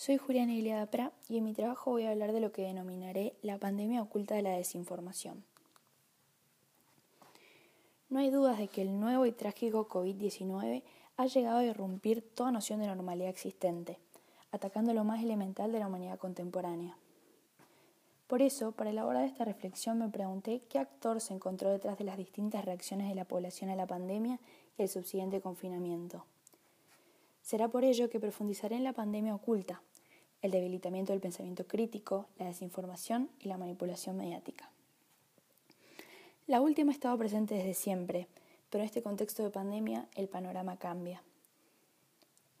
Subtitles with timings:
[0.00, 3.34] Soy Juliana Iliada Pra y en mi trabajo voy a hablar de lo que denominaré
[3.42, 5.44] la pandemia oculta de la desinformación.
[8.08, 10.82] No hay dudas de que el nuevo y trágico COVID-19
[11.18, 13.98] ha llegado a irrumpir toda noción de normalidad existente,
[14.52, 16.96] atacando lo más elemental de la humanidad contemporánea.
[18.26, 22.16] Por eso, para elaborar esta reflexión me pregunté qué actor se encontró detrás de las
[22.16, 24.40] distintas reacciones de la población a la pandemia
[24.78, 26.24] y el subsiguiente confinamiento.
[27.50, 29.82] Será por ello que profundizaré en la pandemia oculta,
[30.40, 34.70] el debilitamiento del pensamiento crítico, la desinformación y la manipulación mediática.
[36.46, 38.28] La última ha estado presente desde siempre,
[38.70, 41.24] pero en este contexto de pandemia el panorama cambia.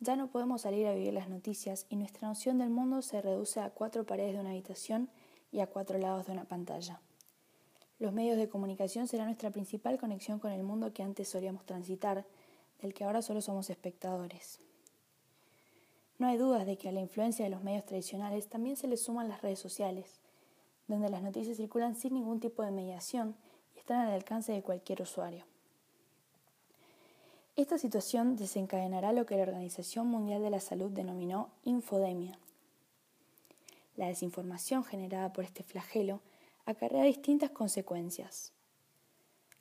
[0.00, 3.60] Ya no podemos salir a vivir las noticias y nuestra noción del mundo se reduce
[3.60, 5.10] a cuatro paredes de una habitación
[5.52, 6.98] y a cuatro lados de una pantalla.
[7.98, 12.24] Los medios de comunicación serán nuestra principal conexión con el mundo que antes solíamos transitar,
[12.80, 14.60] del que ahora solo somos espectadores.
[16.18, 18.96] No hay dudas de que a la influencia de los medios tradicionales también se le
[18.96, 20.20] suman las redes sociales,
[20.88, 23.36] donde las noticias circulan sin ningún tipo de mediación
[23.76, 25.44] y están al alcance de cualquier usuario.
[27.54, 32.38] Esta situación desencadenará lo que la Organización Mundial de la Salud denominó infodemia.
[33.96, 36.20] La desinformación generada por este flagelo
[36.66, 38.52] acarrea distintas consecuencias,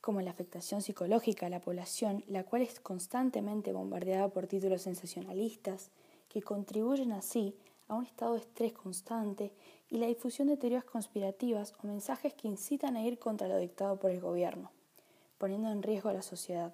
[0.00, 5.90] como la afectación psicológica a la población, la cual es constantemente bombardeada por títulos sensacionalistas,
[6.32, 7.54] que contribuyen así
[7.88, 9.52] a un estado de estrés constante
[9.90, 13.98] y la difusión de teorías conspirativas o mensajes que incitan a ir contra lo dictado
[13.98, 14.70] por el gobierno,
[15.36, 16.72] poniendo en riesgo a la sociedad.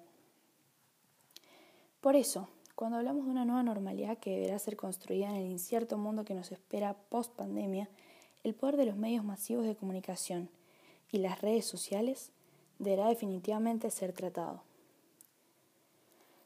[1.99, 5.97] Por eso, cuando hablamos de una nueva normalidad que deberá ser construida en el incierto
[5.97, 7.89] mundo que nos espera post pandemia,
[8.45, 10.49] el poder de los medios masivos de comunicación
[11.11, 12.31] y las redes sociales
[12.77, 14.63] deberá definitivamente ser tratado.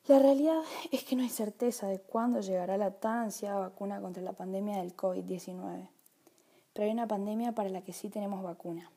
[0.08, 4.22] La realidad es que no hay certeza de cuándo llegará la tan ansiada vacuna contra
[4.22, 5.88] la pandemia del COVID-19,
[6.74, 8.92] pero hay una pandemia para la que sí tenemos vacuna.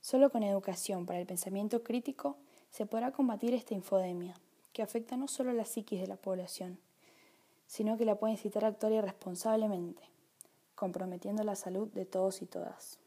[0.00, 2.38] Solo con educación para el pensamiento crítico
[2.70, 4.34] se podrá combatir esta infodemia,
[4.72, 6.78] que afecta no solo a la psiquis de la población,
[7.66, 10.02] sino que la puede incitar a actuar irresponsablemente,
[10.76, 12.98] comprometiendo la salud de todos y todas.